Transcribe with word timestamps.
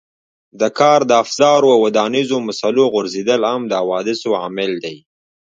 د 0.59 0.63
کار 0.79 0.99
د 1.09 1.11
افزارو 1.23 1.67
او 1.75 1.79
ودانیزو 1.85 2.37
مسالو 2.47 2.83
غورځېدل 2.93 3.41
هم 3.51 3.61
د 3.67 3.73
حوادثو 3.81 4.29
عامل 4.41 4.71
دی. 4.83 4.97